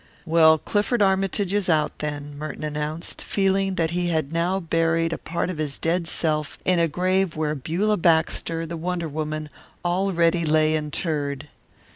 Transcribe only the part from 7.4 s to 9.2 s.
Beulah Baxter, the wonder